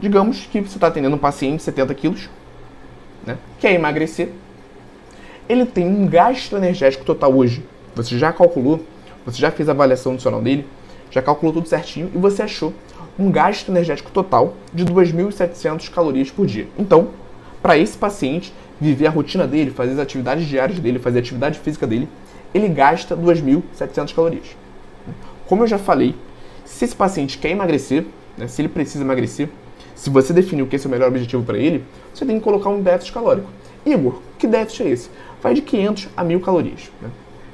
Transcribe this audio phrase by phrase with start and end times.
[0.00, 2.30] Digamos que você está atendendo um paciente de 70 quilos,
[3.26, 4.30] né, quer emagrecer,
[5.48, 7.64] ele tem um gasto energético total hoje.
[7.94, 8.84] Você já calculou,
[9.24, 10.66] você já fez a avaliação nutricional dele,
[11.10, 12.72] já calculou tudo certinho e você achou
[13.18, 16.68] um gasto energético total de 2.700 calorias por dia.
[16.78, 17.08] Então,
[17.60, 21.58] para esse paciente viver a rotina dele, fazer as atividades diárias dele, fazer a atividade
[21.58, 22.08] física dele,
[22.54, 24.56] ele gasta 2.700 calorias.
[25.46, 26.14] Como eu já falei,
[26.64, 28.04] se esse paciente quer emagrecer,
[28.36, 29.48] né, se ele precisa emagrecer,
[29.94, 32.68] se você definiu que esse é o melhor objetivo para ele, você tem que colocar
[32.68, 33.48] um déficit calórico.
[33.84, 35.10] Igor, que déficit é esse?
[35.42, 36.90] Vai de 500 a 1000 calorias.
[37.00, 37.08] Né?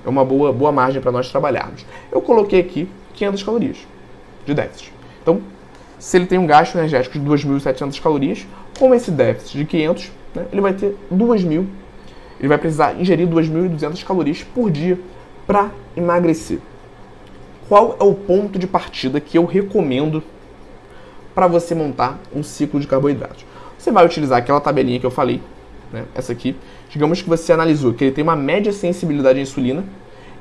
[0.04, 1.86] É uma boa, boa margem para nós trabalharmos.
[2.10, 3.76] Eu coloquei aqui 500 calorias
[4.44, 4.92] de déficit.
[5.22, 5.40] Então,
[5.98, 8.46] se ele tem um gasto energético de 2.700 calorias,
[8.78, 11.66] com esse déficit de 500, né, ele vai ter 2.000,
[12.38, 14.98] ele vai precisar ingerir 2.200 calorias por dia
[15.46, 16.58] para emagrecer.
[17.68, 20.22] Qual é o ponto de partida que eu recomendo
[21.34, 23.44] para você montar um ciclo de carboidratos?
[23.78, 25.40] Você vai utilizar aquela tabelinha que eu falei,
[25.92, 26.56] né, essa aqui.
[26.88, 29.84] Digamos que você analisou que ele tem uma média sensibilidade à insulina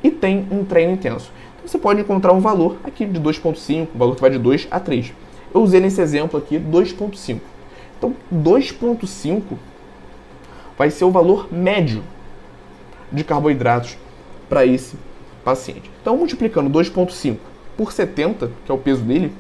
[0.04, 1.32] e tem um treino intenso.
[1.56, 4.68] Então você pode encontrar um valor aqui de 2,5, um valor que vai de 2
[4.72, 5.14] a 3.
[5.54, 7.40] Eu usei nesse exemplo aqui 2,5.
[7.98, 9.42] Então 2,5
[10.82, 12.02] vai ser o valor médio
[13.12, 14.00] de carboidratos
[14.50, 14.96] para esse
[15.46, 15.92] paciente.
[16.02, 17.38] Então, multiplicando 2,5
[17.78, 19.32] por 70, que é o peso dele,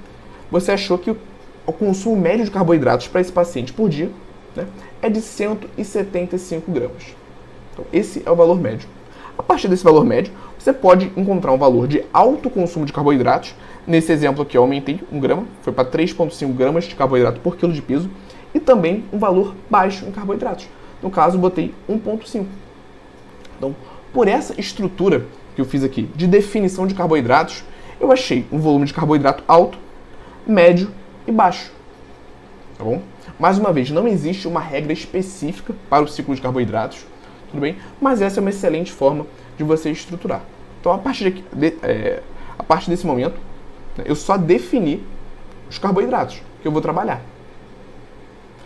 [0.52, 4.12] você achou que o consumo médio de carboidratos para esse paciente por dia
[4.56, 4.68] né,
[5.02, 7.16] é de 175 gramas.
[7.74, 8.88] Então, esse é o valor médio.
[9.36, 13.56] A partir desse valor médio, você pode encontrar um valor de alto consumo de carboidratos.
[13.88, 17.74] Nesse exemplo aqui, eu aumentei 1 grama, foi para 3,5 gramas de carboidrato por quilo
[17.74, 18.12] de peso.
[18.54, 20.70] E também um valor baixo em carboidratos.
[21.02, 22.46] No caso, botei 1,5.
[23.58, 23.76] Então,
[24.14, 27.64] por essa estrutura que eu fiz aqui de definição de carboidratos,
[28.00, 29.78] eu achei um volume de carboidrato alto,
[30.46, 30.92] médio
[31.28, 31.72] e baixo.
[32.78, 33.02] Tá bom?
[33.40, 37.06] Mais uma vez, não existe uma regra específica para o ciclo de carboidratos,
[37.50, 37.78] tudo bem?
[38.02, 39.26] Mas essa é uma excelente forma
[39.58, 40.42] de você estruturar.
[40.80, 42.22] Então, a partir, de, é,
[42.58, 43.36] a partir desse momento,
[43.98, 45.04] né, eu só defini
[45.70, 47.22] os carboidratos que eu vou trabalhar.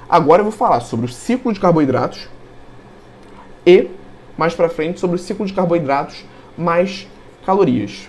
[0.08, 2.28] Agora eu vou falar sobre o ciclo de carboidratos
[3.66, 3.90] e,
[4.38, 6.24] mais para frente, sobre o ciclo de carboidratos
[6.56, 7.08] mais
[7.46, 8.08] calorias.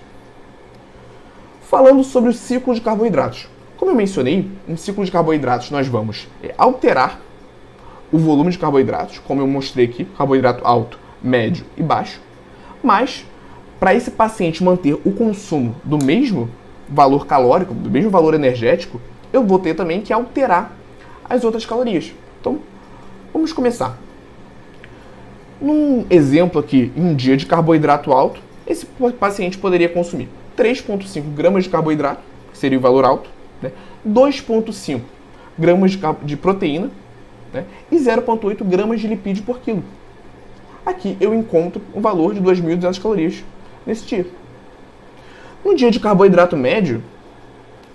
[1.62, 3.48] Falando sobre o ciclo de carboidratos.
[3.78, 7.20] Como eu mencionei, um ciclo de carboidratos nós vamos é, alterar
[8.12, 12.20] o volume de carboidratos, como eu mostrei aqui, carboidrato alto, médio e baixo,
[12.82, 13.24] mas
[13.80, 16.48] para esse paciente manter o consumo do mesmo
[16.88, 19.00] valor calórico, do mesmo valor energético,
[19.32, 20.75] eu vou ter também que alterar
[21.28, 22.12] as outras calorias.
[22.40, 22.58] Então,
[23.32, 23.98] vamos começar.
[25.60, 28.86] Num exemplo aqui, em um dia de carboidrato alto, esse
[29.18, 32.22] paciente poderia consumir 3,5 gramas de carboidrato,
[32.52, 33.30] que seria o valor alto,
[33.62, 33.72] né?
[34.06, 35.00] 2,5
[35.58, 36.90] gramas de, proteína
[37.52, 37.64] né?
[37.90, 39.82] e 0,8 gramas de lipídio por quilo.
[40.84, 43.44] Aqui eu encontro um valor de 2.200 calorias
[43.86, 44.26] nesse dia.
[45.64, 47.02] No dia de carboidrato médio,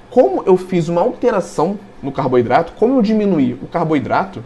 [0.10, 4.44] como eu fiz uma alteração no carboidrato, como eu diminuí o carboidrato,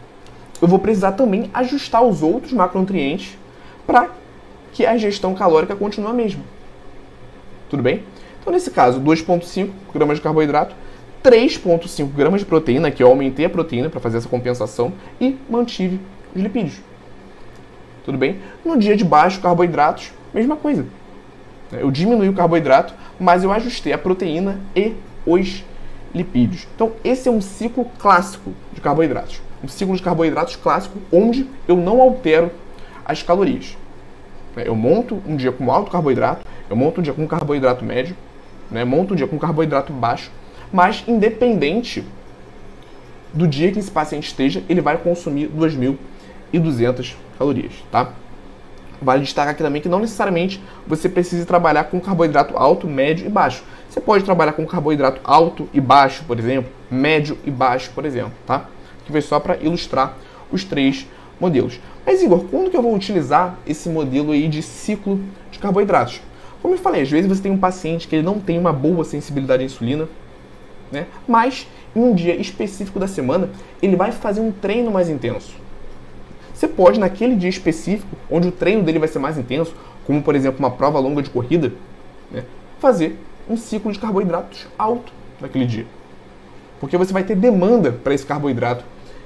[0.61, 3.37] eu vou precisar também ajustar os outros macronutrientes
[3.85, 4.09] para
[4.73, 6.43] que a ingestão calórica continue a mesma.
[7.69, 8.03] Tudo bem?
[8.39, 10.75] Então, nesse caso, 2,5 gramas de carboidrato,
[11.23, 15.99] 3,5 gramas de proteína, que eu aumentei a proteína para fazer essa compensação, e mantive
[16.35, 16.79] os lipídios.
[18.03, 18.39] Tudo bem?
[18.63, 20.85] No dia de baixo carboidratos, mesma coisa.
[21.71, 24.93] Eu diminui o carboidrato, mas eu ajustei a proteína e
[25.25, 25.63] os
[26.15, 26.65] lipídios.
[26.73, 29.41] Então, esse é um ciclo clássico de carboidratos.
[29.63, 32.49] Um ciclo de carboidratos clássico onde eu não altero
[33.03, 33.77] as calorias.
[34.55, 38.15] Eu monto um dia com alto carboidrato, eu monto um dia com carboidrato médio,
[38.71, 38.85] né?
[38.85, 40.31] monto um dia com carboidrato baixo,
[40.71, 42.03] mas independente
[43.33, 48.13] do dia que esse paciente esteja, ele vai consumir 2.200 calorias, tá?
[49.05, 53.29] Vale destacar aqui também que não necessariamente você precisa trabalhar com carboidrato alto, médio e
[53.29, 53.63] baixo.
[53.87, 58.33] Você pode trabalhar com carboidrato alto e baixo, por exemplo, médio e baixo, por exemplo,
[58.47, 58.65] tá?
[59.05, 60.17] Que foi só para ilustrar
[60.51, 61.07] os três
[61.39, 61.79] modelos.
[62.03, 65.19] Mas Igor, quando que eu vou utilizar esse modelo aí de ciclo
[65.51, 66.19] de carboidratos?
[66.59, 69.05] Como eu falei, às vezes você tem um paciente que ele não tem uma boa
[69.05, 70.09] sensibilidade à insulina,
[70.91, 71.05] né?
[71.27, 73.51] Mas em um dia específico da semana,
[73.83, 75.53] ele vai fazer um treino mais intenso.
[76.55, 79.75] Você pode, naquele dia específico, onde o treino dele vai ser mais intenso,
[80.07, 81.73] como por exemplo uma prova longa de corrida,
[82.31, 82.45] né,
[82.79, 83.19] fazer
[83.49, 85.11] um ciclo de carboidratos alto
[85.41, 85.85] naquele dia.
[86.79, 88.85] Porque você vai ter demanda para esse carboidrato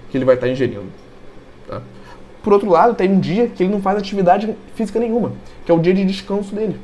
[0.09, 0.87] que ele vai estar ingerindo.
[1.67, 1.81] Tá?
[2.41, 5.33] Por outro lado, tem um dia que ele não faz atividade física nenhuma,
[5.65, 6.79] que é o dia de descanso dele.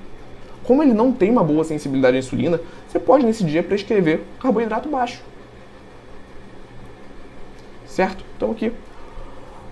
[0.64, 4.90] Como ele não tem uma boa sensibilidade à insulina, você pode nesse dia prescrever carboidrato
[4.90, 5.22] baixo.
[7.88, 8.24] Certo?
[8.36, 8.72] Então aqui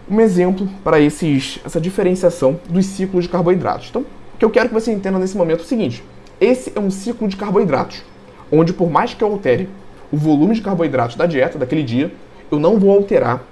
[0.09, 3.87] um exemplo para essa diferenciação dos ciclos de carboidratos.
[3.89, 6.03] Então, o que eu quero que você entenda nesse momento é o seguinte:
[6.39, 8.03] esse é um ciclo de carboidratos,
[8.51, 9.69] onde por mais que eu altere
[10.11, 12.13] o volume de carboidratos da dieta daquele dia,
[12.51, 13.43] eu não vou alterar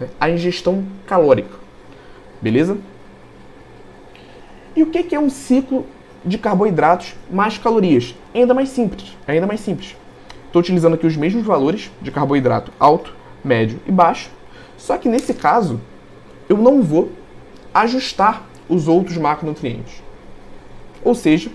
[0.00, 1.56] né, a ingestão calórica.
[2.40, 2.78] Beleza?
[4.74, 5.86] E o que é um ciclo
[6.24, 8.14] de carboidratos mais calorias?
[8.34, 9.16] Ainda mais simples.
[9.26, 9.96] Ainda mais simples.
[10.46, 13.14] Estou utilizando aqui os mesmos valores de carboidrato alto,
[13.44, 14.30] médio e baixo,
[14.76, 15.80] só que nesse caso
[16.48, 17.10] eu não vou
[17.72, 20.02] ajustar os outros macronutrientes.
[21.04, 21.50] Ou seja,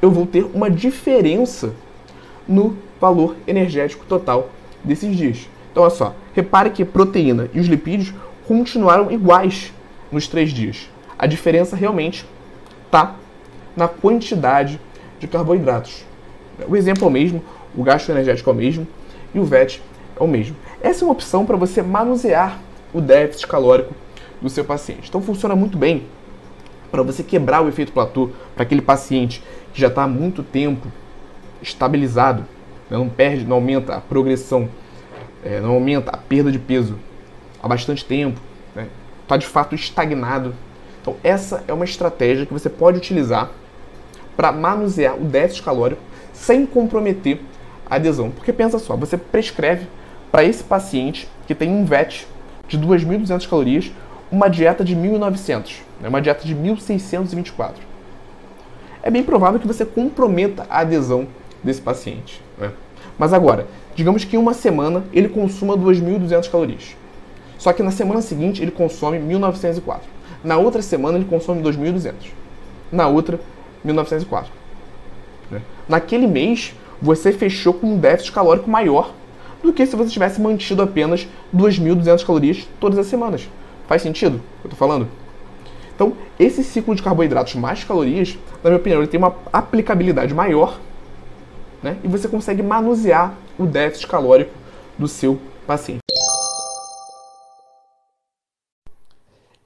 [0.00, 1.74] eu vou ter uma diferença
[2.46, 4.50] no valor energético total
[4.82, 5.48] desses dias.
[5.70, 8.14] Então, olha só, repare que proteína e os lipídios
[8.46, 9.72] continuaram iguais
[10.10, 10.88] nos três dias.
[11.18, 12.26] A diferença realmente
[12.86, 13.16] está
[13.76, 14.80] na quantidade
[15.18, 16.04] de carboidratos.
[16.66, 17.42] O exemplo é o mesmo,
[17.76, 18.86] o gasto energético é o mesmo
[19.34, 19.82] e o VET
[20.18, 20.56] é o mesmo.
[20.80, 22.58] Essa é uma opção para você manusear
[22.94, 23.94] o déficit calórico
[24.40, 25.08] do seu paciente.
[25.08, 26.04] Então funciona muito bem
[26.90, 29.42] para você quebrar o efeito platô para aquele paciente
[29.72, 30.90] que já está há muito tempo
[31.60, 32.44] estabilizado,
[32.90, 32.96] né?
[32.96, 34.68] não perde, não aumenta a progressão,
[35.44, 36.98] é, não aumenta a perda de peso
[37.62, 38.88] há bastante tempo, está né?
[39.26, 40.54] Tá, de fato estagnado.
[41.00, 43.50] Então essa é uma estratégia que você pode utilizar
[44.36, 46.02] para manusear o déficit calórico
[46.32, 47.40] sem comprometer
[47.88, 48.30] a adesão.
[48.30, 49.86] Porque pensa só, você prescreve
[50.30, 52.26] para esse paciente que tem um VET
[52.68, 53.92] de 2.200 calorias
[54.30, 57.74] uma dieta de 1.900, né, uma dieta de 1.624.
[59.02, 61.28] É bem provável que você comprometa a adesão
[61.62, 62.42] desse paciente.
[62.58, 62.72] Né?
[63.18, 66.96] Mas agora, digamos que em uma semana ele consuma 2.200 calorias.
[67.58, 70.00] Só que na semana seguinte ele consome 1.904.
[70.44, 72.12] Na outra semana ele consome 2.200.
[72.92, 73.40] Na outra,
[73.84, 74.46] 1.904.
[75.50, 75.62] Né?
[75.88, 79.12] Naquele mês, você fechou com um déficit calórico maior
[79.62, 83.48] do que se você tivesse mantido apenas 2.200 calorias todas as semanas.
[83.86, 85.08] Faz sentido o que eu estou falando?
[85.94, 90.78] Então, esse ciclo de carboidratos mais calorias, na minha opinião, ele tem uma aplicabilidade maior
[91.82, 91.98] né?
[92.02, 94.52] e você consegue manusear o déficit calórico
[94.98, 96.00] do seu paciente.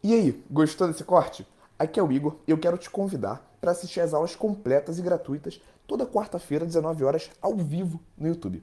[0.02, 1.46] E aí, gostou desse corte?
[1.78, 5.02] Aqui é o Igor e eu quero te convidar para assistir às aulas completas e
[5.02, 8.62] gratuitas toda quarta-feira, 19 horas, ao vivo no YouTube.